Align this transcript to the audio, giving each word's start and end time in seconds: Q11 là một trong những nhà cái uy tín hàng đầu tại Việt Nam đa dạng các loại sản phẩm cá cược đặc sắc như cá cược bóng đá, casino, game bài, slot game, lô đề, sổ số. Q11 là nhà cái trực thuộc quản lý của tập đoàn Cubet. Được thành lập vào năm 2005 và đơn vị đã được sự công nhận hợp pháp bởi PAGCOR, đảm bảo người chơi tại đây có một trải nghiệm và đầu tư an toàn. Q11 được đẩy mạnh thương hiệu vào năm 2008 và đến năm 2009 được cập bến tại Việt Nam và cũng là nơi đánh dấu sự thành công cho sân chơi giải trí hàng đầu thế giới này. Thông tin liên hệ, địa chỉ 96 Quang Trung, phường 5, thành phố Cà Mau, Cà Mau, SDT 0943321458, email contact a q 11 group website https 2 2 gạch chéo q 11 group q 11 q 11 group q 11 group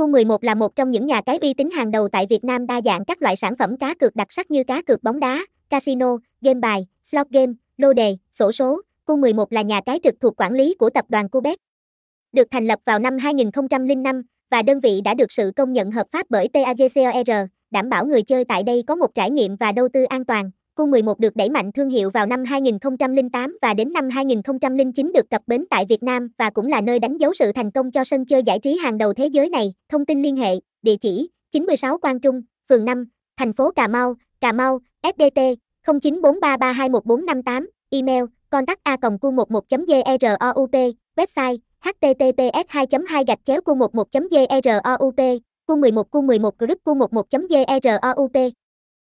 Q11 0.00 0.38
là 0.40 0.54
một 0.54 0.76
trong 0.76 0.90
những 0.90 1.06
nhà 1.06 1.20
cái 1.20 1.38
uy 1.42 1.54
tín 1.54 1.70
hàng 1.70 1.90
đầu 1.90 2.08
tại 2.08 2.26
Việt 2.30 2.44
Nam 2.44 2.66
đa 2.66 2.80
dạng 2.84 3.04
các 3.04 3.22
loại 3.22 3.36
sản 3.36 3.56
phẩm 3.56 3.76
cá 3.76 3.94
cược 3.94 4.16
đặc 4.16 4.32
sắc 4.32 4.50
như 4.50 4.64
cá 4.64 4.82
cược 4.82 5.02
bóng 5.02 5.20
đá, 5.20 5.40
casino, 5.70 6.16
game 6.40 6.60
bài, 6.60 6.86
slot 7.04 7.26
game, 7.30 7.52
lô 7.76 7.92
đề, 7.92 8.16
sổ 8.32 8.52
số. 8.52 8.80
Q11 9.06 9.46
là 9.50 9.62
nhà 9.62 9.80
cái 9.86 10.00
trực 10.02 10.14
thuộc 10.20 10.40
quản 10.40 10.52
lý 10.52 10.74
của 10.78 10.90
tập 10.90 11.04
đoàn 11.08 11.28
Cubet. 11.28 11.58
Được 12.32 12.48
thành 12.50 12.66
lập 12.66 12.78
vào 12.84 12.98
năm 12.98 13.18
2005 13.18 14.22
và 14.50 14.62
đơn 14.62 14.80
vị 14.80 15.00
đã 15.04 15.14
được 15.14 15.32
sự 15.32 15.52
công 15.56 15.72
nhận 15.72 15.90
hợp 15.90 16.06
pháp 16.12 16.26
bởi 16.28 16.48
PAGCOR, 16.54 17.30
đảm 17.70 17.88
bảo 17.88 18.06
người 18.06 18.22
chơi 18.22 18.44
tại 18.44 18.62
đây 18.62 18.84
có 18.86 18.96
một 18.96 19.14
trải 19.14 19.30
nghiệm 19.30 19.56
và 19.56 19.72
đầu 19.72 19.88
tư 19.92 20.04
an 20.04 20.24
toàn. 20.24 20.50
Q11 20.80 21.14
được 21.18 21.36
đẩy 21.36 21.50
mạnh 21.50 21.72
thương 21.72 21.90
hiệu 21.90 22.10
vào 22.10 22.26
năm 22.26 22.44
2008 22.44 23.58
và 23.62 23.74
đến 23.74 23.92
năm 23.92 24.08
2009 24.08 25.12
được 25.14 25.30
cập 25.30 25.42
bến 25.46 25.64
tại 25.70 25.84
Việt 25.88 26.02
Nam 26.02 26.28
và 26.38 26.50
cũng 26.50 26.66
là 26.66 26.80
nơi 26.80 26.98
đánh 26.98 27.16
dấu 27.16 27.32
sự 27.32 27.52
thành 27.52 27.70
công 27.70 27.90
cho 27.90 28.04
sân 28.04 28.26
chơi 28.26 28.42
giải 28.42 28.58
trí 28.58 28.76
hàng 28.76 28.98
đầu 28.98 29.14
thế 29.14 29.26
giới 29.26 29.48
này. 29.48 29.74
Thông 29.88 30.06
tin 30.06 30.22
liên 30.22 30.36
hệ, 30.36 30.54
địa 30.82 30.96
chỉ 31.00 31.30
96 31.52 31.98
Quang 31.98 32.20
Trung, 32.20 32.42
phường 32.68 32.84
5, 32.84 33.04
thành 33.36 33.52
phố 33.52 33.70
Cà 33.70 33.88
Mau, 33.88 34.14
Cà 34.40 34.52
Mau, 34.52 34.78
SDT 35.02 35.40
0943321458, 35.86 37.66
email 37.90 38.24
contact 38.50 38.80
a 38.82 38.96
q 38.96 39.30
11 39.32 39.64
group 39.70 39.88
website 41.16 41.56
https 41.80 42.64
2 42.68 42.86
2 43.08 43.24
gạch 43.24 43.44
chéo 43.44 43.60
q 43.60 43.76
11 43.76 44.08
group 44.12 44.30
q 45.66 45.76
11 45.76 46.10
q 46.10 46.22
11 46.22 46.58
group 46.58 46.78
q 46.84 46.94
11 46.94 47.30
group 47.30 48.52